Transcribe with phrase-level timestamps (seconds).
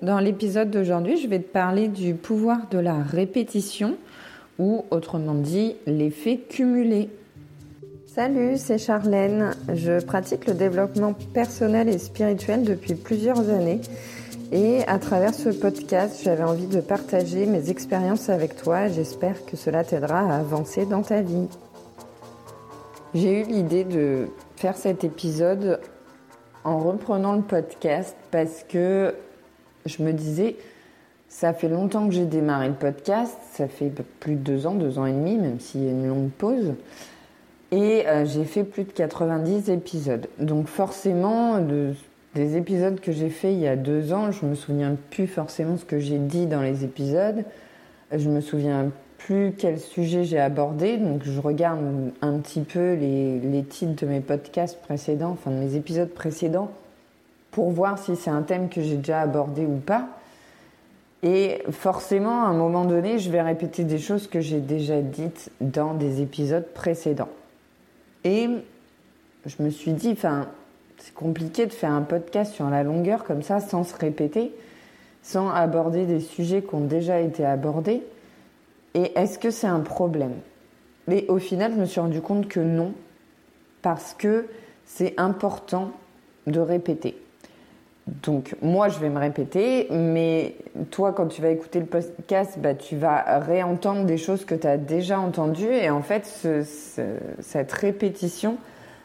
[0.00, 3.96] Dans l'épisode d'aujourd'hui, je vais te parler du pouvoir de la répétition
[4.58, 7.10] ou autrement dit l'effet cumulé.
[8.06, 9.50] Salut, c'est Charlène.
[9.74, 13.80] Je pratique le développement personnel et spirituel depuis plusieurs années
[14.50, 18.88] et à travers ce podcast, j'avais envie de partager mes expériences avec toi.
[18.88, 21.48] J'espère que cela t'aidera à avancer dans ta vie.
[23.14, 25.80] J'ai eu l'idée de faire cet épisode
[26.64, 29.14] en reprenant le podcast parce que
[29.86, 30.56] je me disais,
[31.28, 34.98] ça fait longtemps que j'ai démarré le podcast, ça fait plus de deux ans, deux
[34.98, 36.74] ans et demi, même s'il y a une longue pause.
[37.72, 40.26] Et euh, j'ai fait plus de 90 épisodes.
[40.38, 41.58] Donc forcément,
[42.34, 45.76] des épisodes que j'ai fait il y a deux ans, je me souviens plus forcément
[45.76, 47.44] ce que j'ai dit dans les épisodes.
[48.12, 50.96] Je me souviens plus quel sujet j'ai abordé.
[50.96, 51.80] Donc je regarde
[52.22, 56.72] un petit peu les, les titres de mes podcasts précédents, enfin de mes épisodes précédents,
[57.50, 60.08] pour voir si c'est un thème que j'ai déjà abordé ou pas.
[61.22, 65.50] Et forcément, à un moment donné, je vais répéter des choses que j'ai déjà dites
[65.60, 67.28] dans des épisodes précédents.
[68.24, 68.48] Et
[69.44, 70.48] je me suis dit, enfin,
[70.98, 74.52] c'est compliqué de faire un podcast sur la longueur comme ça, sans se répéter,
[75.22, 78.02] sans aborder des sujets qui ont déjà été abordés.
[78.94, 80.34] Et est-ce que c'est un problème?
[81.06, 82.94] Mais au final, je me suis rendu compte que non,
[83.82, 84.46] parce que
[84.86, 85.92] c'est important
[86.46, 87.19] de répéter.
[88.22, 90.56] Donc moi, je vais me répéter, mais
[90.90, 94.66] toi, quand tu vas écouter le podcast, bah, tu vas réentendre des choses que tu
[94.66, 95.72] as déjà entendues.
[95.72, 96.26] Et en fait,
[97.40, 98.56] cette répétition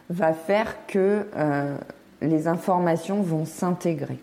[0.09, 1.77] va faire que euh,
[2.21, 4.19] les informations vont s'intégrer.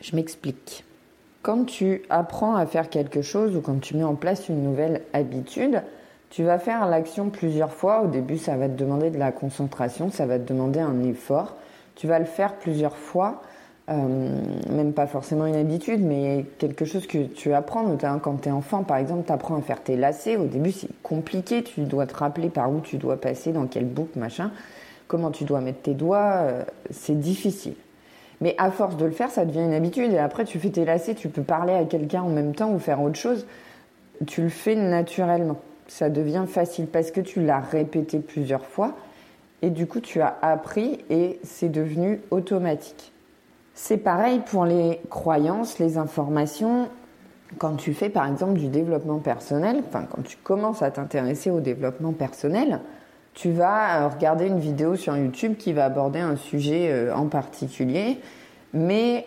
[0.00, 0.84] Je m'explique.
[1.42, 5.02] Quand tu apprends à faire quelque chose ou quand tu mets en place une nouvelle
[5.12, 5.82] habitude,
[6.30, 8.02] tu vas faire l'action plusieurs fois.
[8.02, 11.56] Au début, ça va te demander de la concentration, ça va te demander un effort.
[11.94, 13.42] Tu vas le faire plusieurs fois,
[13.88, 17.82] même pas forcément une habitude, mais quelque chose que tu apprends.
[17.82, 20.36] Notamment quand tu es enfant, par exemple, tu apprends à faire tes lacets.
[20.36, 21.62] Au début, c'est compliqué.
[21.62, 24.50] Tu dois te rappeler par où tu dois passer, dans quelle boucle, machin.
[25.08, 26.36] Comment tu dois mettre tes doigts.
[26.42, 27.74] Euh, c'est difficile.
[28.40, 30.12] Mais à force de le faire, ça devient une habitude.
[30.12, 32.78] Et après, tu fais tes lacets, tu peux parler à quelqu'un en même temps ou
[32.78, 33.46] faire autre chose.
[34.26, 35.60] Tu le fais naturellement.
[35.88, 38.94] Ça devient facile parce que tu l'as répété plusieurs fois.
[39.60, 43.11] Et du coup, tu as appris et c'est devenu automatique.
[43.74, 46.88] C'est pareil pour les croyances, les informations.
[47.58, 51.60] Quand tu fais par exemple du développement personnel, enfin quand tu commences à t'intéresser au
[51.60, 52.80] développement personnel,
[53.34, 57.26] tu vas euh, regarder une vidéo sur YouTube qui va aborder un sujet euh, en
[57.26, 58.20] particulier,
[58.74, 59.26] mais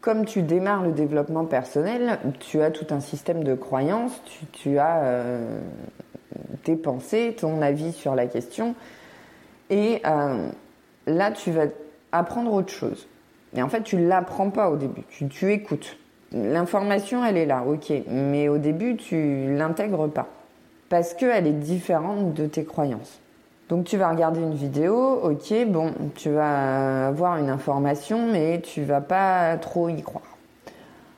[0.00, 4.22] comme tu démarres le développement personnel, tu as tout un système de croyances,
[4.52, 5.58] tu, as euh,
[6.62, 8.74] tes pensées, ton avis sur la question,
[9.70, 10.00] et
[11.06, 11.64] là tu vas
[12.12, 13.08] apprendre autre chose.
[13.56, 15.96] Et en fait, tu l'apprends pas au début, tu, écoutes.
[16.32, 20.28] L'information, elle est là, ok, mais au début, tu l'intègres pas
[20.88, 23.20] parce qu'elle est différente de tes croyances.
[23.68, 28.82] Donc tu vas regarder une vidéo, ok, bon, tu vas avoir une information, mais tu
[28.82, 30.36] vas pas trop y croire.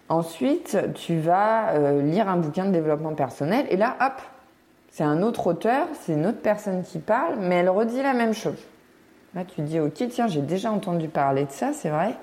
[0.09, 4.21] Ensuite, tu vas euh, lire un bouquin de développement personnel, et là, hop,
[4.91, 8.35] c'est un autre auteur, c'est une autre personne qui parle, mais elle redit la même
[8.35, 8.59] chose.
[9.35, 12.15] Là, tu dis, ok, tiens, j'ai déjà entendu parler de ça, c'est vrai.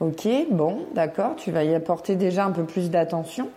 [0.00, 3.48] Ok, bon, d'accord, tu vas y apporter déjà un peu plus d'attention.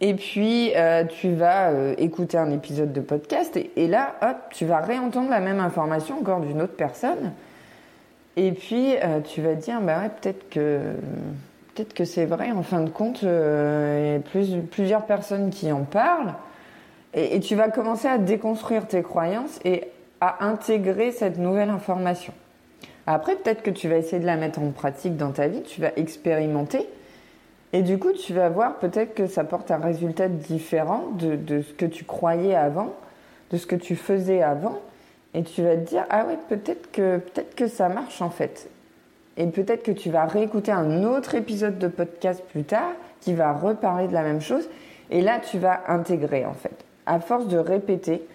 [0.00, 4.66] Et puis, euh, tu vas euh, écouter un épisode de podcast et, là, hop, tu
[4.66, 7.32] vas réentendre la même information encore d'une autre personne.
[8.36, 10.80] Et puis, euh, tu vas dire, bah peut-être que,
[11.74, 12.50] peut-être que c'est vrai.
[12.50, 16.34] En fin de compte, il y a plus, plusieurs personnes qui en parlent.
[17.14, 19.84] Et, et, tu vas commencer à déconstruire tes croyances et
[20.24, 22.32] à intégrer cette nouvelle information.
[23.06, 25.80] Après, peut-être que tu vas essayer de la mettre en pratique dans ta vie, tu
[25.80, 26.88] vas expérimenter.
[27.74, 31.74] Et du coup, tu vas voir peut-être que ça porte un résultat différent de, ce
[31.74, 32.94] que tu croyais avant,
[33.50, 34.78] de ce que tu faisais avant.
[35.34, 38.70] Et tu vas te dire, ah ouais, peut-être que, peut-être que ça marche en fait.
[39.36, 43.52] Et peut-être que tu vas réécouter un autre épisode de podcast plus tard qui va
[43.52, 44.68] reparler de la même chose.
[45.10, 46.84] Et là, tu vas intégrer en fait.
[47.06, 48.26] À force de répéter.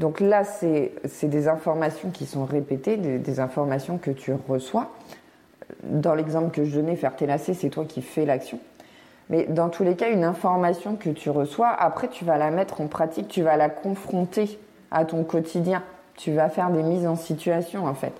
[0.00, 4.90] Donc là, c'est des informations qui sont répétées, des, informations que tu reçois.
[5.82, 8.58] Dans l'exemple que je donnais, faire tes c'est toi qui fais l'action.
[9.28, 12.80] Mais dans tous les cas, une information que tu reçois, après, tu vas la mettre
[12.80, 14.58] en pratique, tu vas la confronter
[14.90, 15.82] à ton quotidien.
[16.16, 18.14] Tu vas faire des mises en situation, en fait.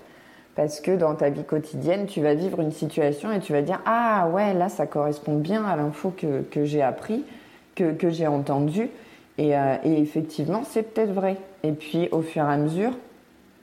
[0.55, 3.81] Parce que dans ta vie quotidienne, tu vas vivre une situation et tu vas dire
[3.87, 7.25] Ah ouais, là, ça correspond bien à l'info que, j'ai appris,
[7.73, 8.91] que, que j'ai entendu.
[9.37, 11.37] Et, euh, et effectivement, c'est peut-être vrai.
[11.63, 12.93] Et puis, au fur et à mesure,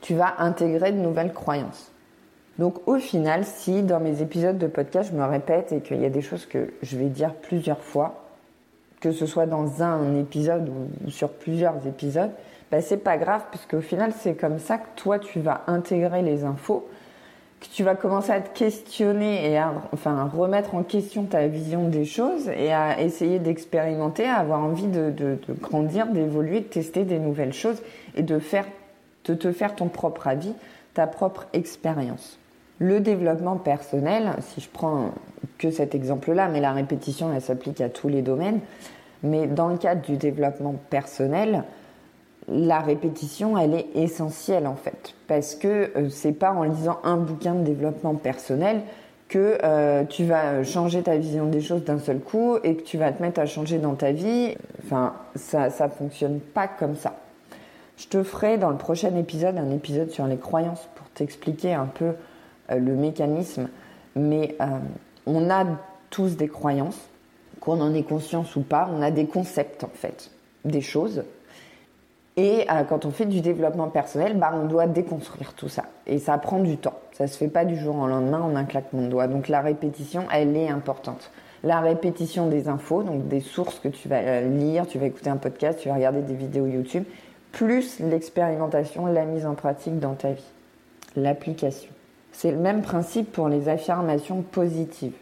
[0.00, 1.90] tu vas intégrer de nouvelles croyances.
[2.58, 6.04] Donc au final, si dans mes épisodes de podcast, je me répète et qu'il y
[6.04, 8.24] a des choses que je vais dire plusieurs fois,
[9.00, 12.32] que ce soit dans un épisode ou sur plusieurs épisodes,
[12.72, 16.22] bah, c'est pas grave puisque au final, c'est comme ça que toi, tu vas intégrer
[16.22, 16.88] les infos,
[17.60, 21.88] que tu vas commencer à te questionner et à enfin, remettre en question ta vision
[21.88, 27.04] des choses et à essayer d'expérimenter, à avoir envie de, de, grandir, d'évoluer, de tester
[27.04, 27.82] des nouvelles choses
[28.14, 28.66] et de, faire,
[29.24, 30.52] de te faire ton propre avis,
[30.94, 32.38] ta propre expérience.
[32.78, 35.10] Le développement personnel, si je prends
[35.58, 38.60] que cet exemple-là, mais la répétition, elle s'applique à tous les domaines.
[39.24, 41.64] Mais dans le cadre du développement personnel,
[42.48, 47.16] la répétition, elle est essentielle en fait, parce que euh, c'est pas en lisant un
[47.16, 48.82] bouquin de développement personnel
[49.28, 52.96] que euh, tu vas changer ta vision des choses d'un seul coup et que tu
[52.96, 54.54] vas te mettre à changer dans ta vie.
[54.82, 57.16] Enfin, ça, ça fonctionne pas comme ça.
[57.98, 61.86] Je te ferai dans le prochain épisode un épisode sur les croyances pour t'expliquer un
[61.86, 62.12] peu
[62.70, 63.68] euh, le mécanisme,
[64.16, 64.56] mais
[65.26, 65.66] on a
[66.08, 66.98] tous des croyances,
[67.60, 70.30] qu'on en ait conscience ou pas, on a des concepts en fait,
[70.64, 71.22] des choses.
[72.38, 75.86] Et euh, quand on fait du développement personnel, bah, on doit déconstruire tout ça.
[76.06, 76.94] Et ça prend du temps.
[77.10, 79.26] Ça se fait pas du jour au lendemain en un claquement de doigts.
[79.26, 81.32] Donc la répétition, elle est importante.
[81.64, 85.36] La répétition des infos, donc des sources que tu vas lire, tu vas écouter un
[85.36, 87.02] podcast, tu vas regarder des vidéos YouTube,
[87.50, 90.52] plus l'expérimentation, la mise en pratique dans ta vie,
[91.16, 91.90] l'application.
[92.30, 95.16] C'est le même principe pour les affirmations positives.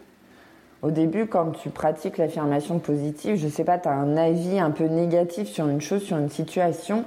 [0.83, 4.71] Au début, quand tu pratiques l'affirmation positive, je sais pas, tu as un avis un
[4.71, 7.05] peu négatif sur une chose, sur une situation,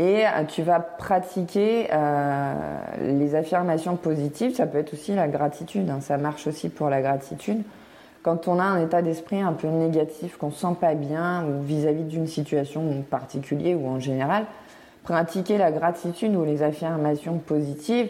[0.00, 2.54] et euh, tu vas pratiquer euh,
[3.00, 4.54] les affirmations positives.
[4.54, 6.00] Ça peut être aussi la gratitude, hein.
[6.00, 7.62] ça marche aussi pour la gratitude.
[8.24, 11.62] Quand on a un état d'esprit un peu négatif, qu'on se sent pas bien, ou
[11.62, 14.46] vis-à-vis d'une situation en particulier ou en général,
[15.04, 18.08] pratiquer la gratitude ou les affirmations positives,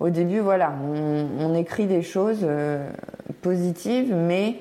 [0.00, 0.72] au début, voilà,
[1.40, 2.86] on, écrit des choses euh,
[3.42, 4.56] positives, mais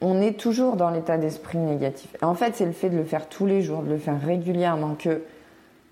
[0.00, 2.14] on est toujours dans l'état d'esprit négatif.
[2.22, 4.94] en fait, c'est le fait de le faire tous les jours, de le faire régulièrement,
[4.94, 5.22] que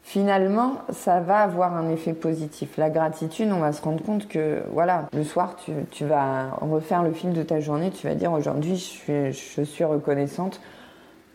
[0.05, 2.77] finalement, ça va avoir un effet positif.
[2.77, 5.56] La gratitude, on va se rendre compte que, voilà, le soir,
[5.91, 8.77] tu, vas refaire le fil de ta journée, tu vas dire aujourd'hui,
[9.09, 10.61] je suis reconnaissante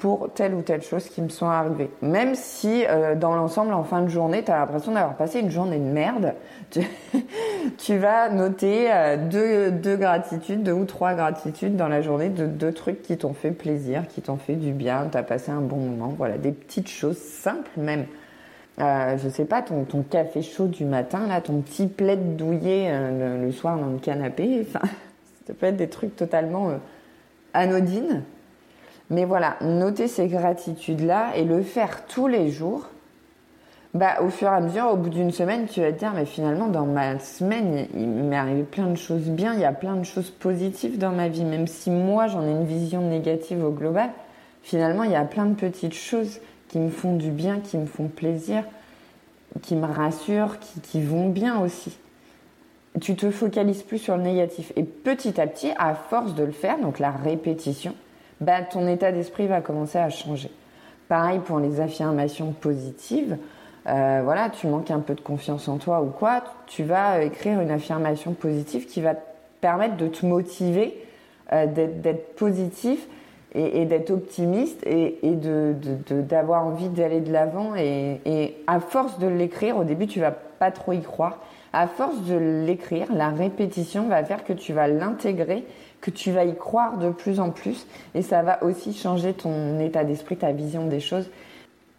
[0.01, 1.91] pour telle ou telle chose qui me sont arrivées.
[2.01, 5.51] Même si euh, dans l'ensemble, en fin de journée, tu as l'impression d'avoir passé une
[5.51, 6.33] journée de merde,
[7.77, 12.47] tu, vas noter euh, deux, deux, gratitudes, deux ou trois gratitudes dans la journée de
[12.47, 15.61] deux trucs qui t'ont fait plaisir, qui t'ont fait du bien, tu as passé un
[15.61, 16.11] bon moment.
[16.17, 18.05] Voilà, des petites choses simples même.
[18.79, 23.37] Euh, je sais pas, ton, café chaud du matin, là, ton petit plaid douillet euh,
[23.37, 26.71] le, le, soir dans le canapé, ça peut être des trucs totalement
[27.53, 28.23] anodines
[29.11, 32.87] mais voilà, noter ces gratitudes-là et le faire tous les jours,
[33.93, 36.23] bah, au fur et à mesure, au bout d'une semaine, tu vas te dire, mais
[36.23, 39.97] finalement, dans ma semaine, il m'est arrivé plein de choses bien, il y a plein
[39.97, 43.71] de choses positives dans ma vie, même si moi, j'en ai une vision négative au
[43.71, 44.11] global,
[44.63, 47.87] finalement, il y a plein de petites choses qui me font du bien, qui me
[47.87, 48.63] font plaisir,
[49.61, 51.97] qui me rassurent, qui, qui vont bien aussi.
[53.01, 54.71] Tu te focalises plus sur le négatif.
[54.77, 57.93] Et petit à petit, à force de le faire, donc la répétition,
[58.41, 60.51] bah, ton état d'esprit va commencer à changer.
[61.07, 63.37] Pareil pour les affirmations positives.
[63.87, 67.61] Euh, voilà, tu manques un peu de confiance en toi ou quoi, tu vas écrire
[67.61, 69.21] une affirmation positive qui va te
[69.59, 71.03] permettre de te motiver,
[71.51, 73.07] euh, d'être positif
[73.53, 75.19] et, d'être optimiste et,
[76.09, 77.75] d'avoir envie d'aller de l'avant.
[77.75, 81.39] Et, et, à force de l'écrire, au début, tu vas pas trop y croire.
[81.73, 82.35] À force de
[82.65, 85.65] l'écrire, la répétition va faire que tu vas l'intégrer
[86.01, 87.85] que tu vas y croire de plus en plus
[88.15, 91.29] et ça va aussi changer ton état d'esprit, ta vision des choses.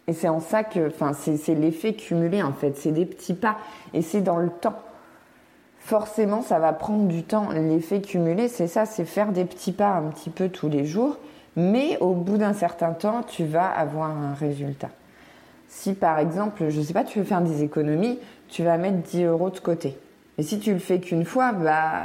[0.07, 3.57] Et c'est en ça que, enfin, c'est l'effet cumulé en fait, c'est des petits pas
[3.93, 4.77] et c'est dans le temps.
[5.79, 7.49] Forcément, ça va prendre du temps.
[7.51, 11.17] L'effet cumulé, c'est ça, c'est faire des petits pas un petit peu tous les jours,
[11.55, 14.89] mais au bout d'un certain temps, tu vas avoir un résultat.
[15.67, 18.19] Si par exemple, je sais pas, tu veux faire des économies,
[18.53, 19.97] tu vas mettre 10 euros de côté.
[20.37, 22.03] Et si tu le fais qu'une fois, bah,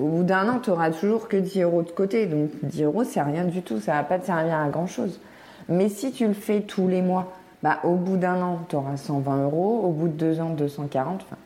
[0.00, 2.24] au bout d'un an, tu auras toujours que 10 euros de côté.
[2.24, 5.20] Donc 10 euros, c'est rien du tout, ça va pas te servir à grand chose.
[5.68, 8.96] Mais si tu le fais tous les mois, bah, au bout d'un an, tu auras
[8.96, 11.20] 120 euros, au bout de deux ans, 240.
[11.20, 11.36] Enfin,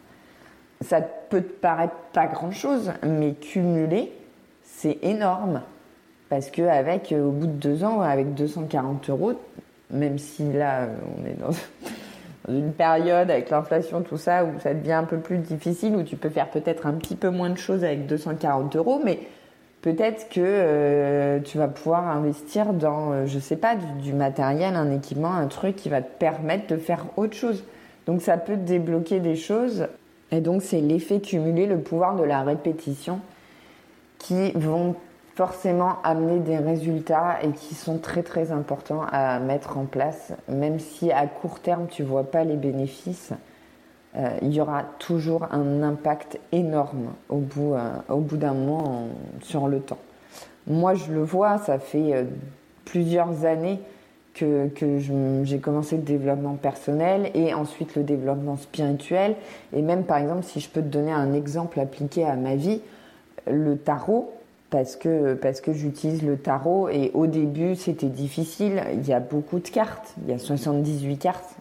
[0.83, 4.13] ça peut te paraître pas grand chose, mais cumulé,
[4.63, 5.63] c'est énorme.
[6.29, 9.33] Parce que avec, euh, au bout de deux ans, avec 240 euros,
[9.91, 10.87] même si là,
[11.19, 11.51] on est dans
[12.49, 16.17] une période avec l'inflation, tout ça, où ça devient un peu plus difficile, où tu
[16.17, 19.21] peux faire peut-être un petit peu moins de choses avec 240 euros, mais
[19.81, 24.91] peut-être que euh, tu vas pouvoir investir dans, euh, je sais pas, du, matériel, un
[24.91, 27.65] équipement, un truc qui va te permettre de faire autre chose.
[28.07, 29.87] Donc ça peut débloquer des choses
[30.31, 33.21] Et donc c'est l'effet cumulé, le pouvoir de la répétition
[34.19, 34.97] qui vont
[35.35, 40.79] forcément amener des résultats et qui sont très très importants à mettre en place, même
[40.79, 43.33] si à court terme tu vois pas les bénéfices.
[44.17, 49.09] Euh, il y aura toujours un impact énorme au bout, euh, au bout d'un moment
[49.41, 49.99] sur le temps.
[50.69, 52.23] Moi, je le vois, ça fait euh,
[52.85, 53.81] plusieurs années
[54.35, 54.99] que, que
[55.43, 59.35] j'ai commencé le développement personnel et ensuite le développement spirituel.
[59.73, 62.81] Et même, par exemple, si je peux te donner un exemple appliqué à ma vie,
[63.49, 64.33] le tarot,
[64.75, 68.83] parce que, parce que j'utilise le tarot et au début c'était difficile.
[68.95, 71.55] Il y a beaucoup de cartes, il y a 78 cartes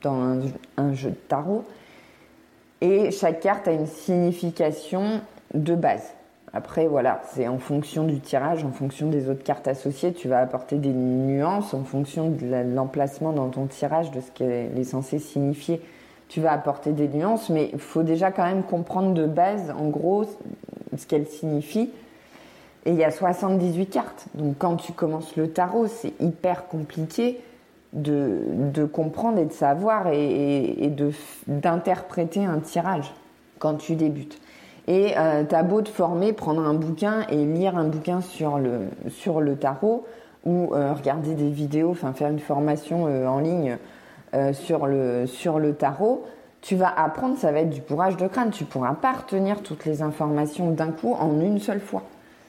[0.00, 0.38] dans
[0.78, 1.62] un, jeu de tarot
[2.80, 5.20] et chaque carte a une signification
[5.52, 6.14] de base.
[6.54, 10.40] Après, voilà, c'est en fonction du tirage, en fonction des autres cartes associées, tu vas
[10.40, 15.18] apporter des nuances en fonction de l'emplacement dans ton tirage, de ce qu'elle est censée
[15.18, 15.82] signifier.
[16.28, 19.88] Tu vas apporter des nuances, mais il faut déjà quand même comprendre de base, en
[19.88, 20.24] gros,
[20.96, 21.90] ce qu'elle signifie
[22.88, 24.28] et il y a 78 cartes.
[24.34, 27.38] Donc quand tu commences le tarot, c'est hyper compliqué
[27.92, 30.92] de, comprendre et de savoir et, et
[31.46, 33.12] d'interpréter un tirage
[33.58, 34.40] quand tu débutes.
[34.86, 38.88] Et euh, t'as beau te former, prendre un bouquin et lire un bouquin sur le,
[39.10, 40.06] sur le tarot
[40.46, 43.76] ou euh, regarder des vidéos, enfin faire une formation euh, en ligne
[44.32, 46.24] euh, sur, le, sur le tarot,
[46.62, 48.50] tu vas apprendre, ça va être du bourrage de crâne.
[48.50, 52.02] Tu pourras pas retenir toutes les informations d'un coup en une seule fois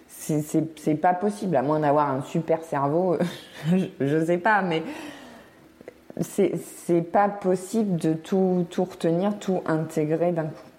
[0.09, 3.17] c'est pas possible, à moins d'avoir un super cerveau,
[3.99, 4.83] je, sais pas, mais
[6.21, 10.69] c'est pas possible de tout, tout retenir, tout intégrer d'un coup.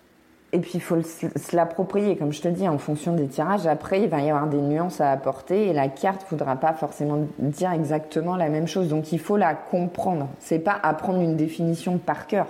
[0.52, 3.68] Et puis il faut se l'approprier, comme je te dis, en fonction des tirages.
[3.68, 6.72] Après, il va y avoir des nuances à apporter et la carte ne voudra pas
[6.72, 8.88] forcément dire exactement la même chose.
[8.88, 10.28] Donc il faut la comprendre.
[10.40, 12.48] C'est pas apprendre une définition par cœur,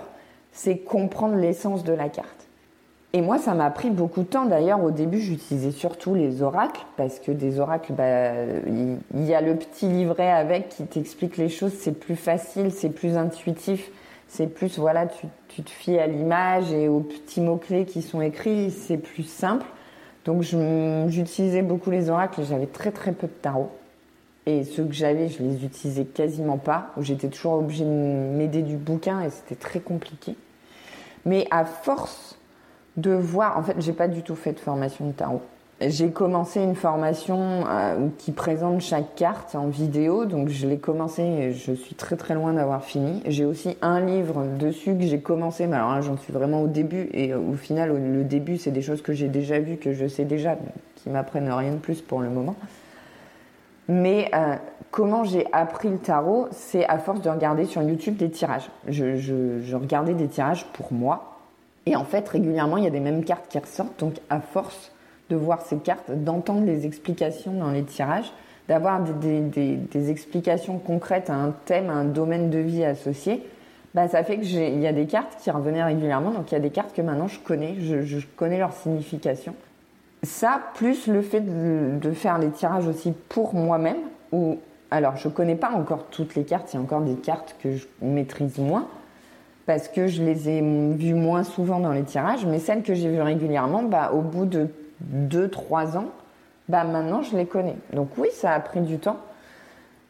[0.51, 2.47] c'est comprendre l'essence de la carte.
[3.13, 4.45] Et moi, ça m'a pris beaucoup de temps.
[4.45, 8.31] D'ailleurs, au début, j'utilisais surtout les oracles parce que des oracles, bah,
[8.65, 11.73] il y a le petit livret avec qui t'explique les choses.
[11.73, 13.91] C'est plus facile, c'est plus intuitif,
[14.29, 18.21] c'est plus voilà, tu, te fies à l'image et aux petits mots clés qui sont
[18.21, 18.71] écrits.
[18.71, 19.65] C'est plus simple.
[20.23, 22.43] Donc, j'utilisais beaucoup les oracles.
[22.47, 23.71] J'avais très très peu de tarot.
[24.45, 26.91] Et ceux que j'avais, je les utilisais quasiment pas.
[26.99, 30.35] J'étais toujours obligée de m'aider du bouquin et c'était très compliqué.
[31.25, 32.37] Mais à force
[32.97, 33.57] de voir.
[33.57, 35.41] En fait, j'ai pas du tout fait de formation de tarot.
[35.87, 41.23] J'ai commencé une formation euh, qui présente chaque carte en vidéo, donc je l'ai commencé
[41.23, 43.23] et je suis très très loin d'avoir fini.
[43.25, 46.67] J'ai aussi un livre dessus que j'ai commencé, mais alors là j'en suis vraiment au
[46.67, 49.91] début et euh, au final le début c'est des choses que j'ai déjà vues, que
[49.91, 50.55] je sais déjà,
[50.97, 52.55] qui m'apprennent rien de plus pour le moment.
[53.87, 54.55] Mais euh,
[54.91, 58.69] comment j'ai appris le tarot, c'est à force de regarder sur YouTube des tirages.
[58.87, 61.40] Je, je regardais des tirages pour moi,
[61.85, 63.99] et en fait, régulièrement, il y a des mêmes cartes qui ressortent.
[63.99, 64.91] Donc, à force
[65.29, 68.31] de voir ces cartes, d'entendre les explications dans les tirages,
[68.67, 73.43] d'avoir des, explications concrètes à un thème, à un domaine de vie associé,
[73.95, 76.31] bah, ça fait que il y a des cartes qui revenaient régulièrement.
[76.31, 79.55] Donc, il y a des cartes que maintenant je connais, je, connais leur signification.
[80.23, 83.97] Ça, plus le fait de, faire les tirages aussi pour moi-même,
[84.31, 84.59] ou
[84.91, 87.75] alors je connais pas encore toutes les cartes, il y a encore des cartes que
[87.75, 88.87] je maîtrise moins
[89.65, 93.09] parce que je les ai vues moins souvent dans les tirages, mais celles que j'ai
[93.09, 94.67] vues régulièrement, bah, au bout de
[95.29, 96.07] 2-3 ans,
[96.69, 97.75] bah, maintenant je les connais.
[97.93, 99.17] Donc oui, ça a pris du temps,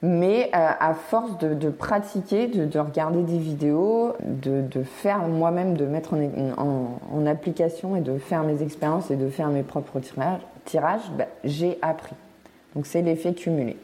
[0.01, 6.15] mais euh, à force de, pratiquer, de, regarder des vidéos, de, faire moi-même, de mettre
[6.58, 10.00] en, application et de faire mes expériences et de faire mes propres
[10.65, 12.15] tirages, bah, j'ai appris.
[12.75, 13.77] Donc c'est l'effet cumulé.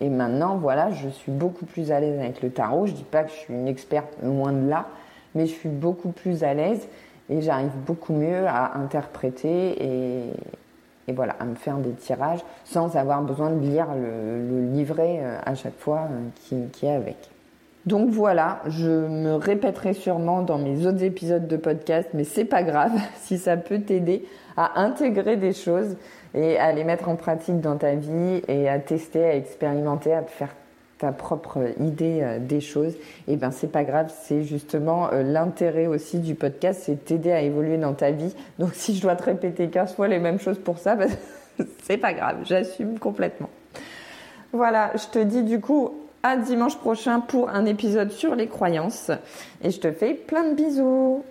[0.00, 2.86] Et maintenant, voilà, je suis beaucoup plus à l'aise avec le tarot.
[2.86, 4.86] Je dis pas que je suis une experte, loin de là,
[5.34, 6.86] mais je suis beaucoup plus à l'aise
[7.30, 13.22] et j'arrive beaucoup mieux à interpréter et, voilà, à me faire des tirages sans avoir
[13.22, 17.16] besoin de lire le, livret euh, à chaque fois euh, qui, qui, est avec.
[17.84, 22.62] Donc voilà, je me répéterai sûrement dans mes autres épisodes de podcast, mais c'est pas
[22.62, 24.24] grave si ça peut t'aider
[24.56, 25.96] à intégrer des choses
[26.34, 30.22] et à les mettre en pratique dans ta vie et à tester, à expérimenter, à
[30.22, 30.54] te faire
[31.02, 32.92] ta propre idée euh, des choses,
[33.26, 37.32] et eh ben c'est pas grave, c'est justement euh, l'intérêt aussi du podcast, c'est t'aider
[37.32, 38.32] à évoluer dans ta vie.
[38.60, 40.96] Donc si je dois te répéter 15 fois les mêmes choses pour ça,
[41.82, 43.50] c'est pas grave, j'assume complètement.
[44.52, 45.92] Voilà, je te dis du coup
[46.22, 49.10] à dimanche prochain pour un épisode sur les croyances
[49.60, 51.24] et je te fais plein de bisous.